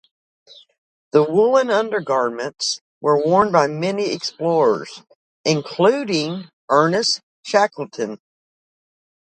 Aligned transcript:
The 1.11 1.21
woollen 1.21 1.69
undergarments 1.69 2.81
were 3.01 3.21
worn 3.23 3.51
by 3.51 3.67
many 3.67 4.09
explorers- 4.11 5.03
including 5.45 6.49
Ernest 6.71 7.21
Shackleton. 7.45 8.19